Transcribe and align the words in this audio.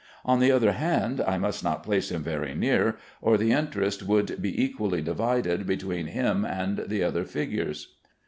On 0.25 0.39
the 0.39 0.51
other 0.51 0.71
hand, 0.71 1.21
I 1.27 1.37
must 1.37 1.63
not 1.63 1.83
place 1.83 2.09
him 2.09 2.23
very 2.23 2.55
near, 2.55 2.95
or 3.21 3.37
the 3.37 3.51
interest 3.51 4.01
would 4.01 4.41
be 4.41 4.63
equally 4.63 5.03
divided 5.03 5.67
between 5.67 6.07
him 6.07 6.43
and 6.43 6.85
the 6.87 7.03
other 7.03 7.23
figures. 7.23 7.93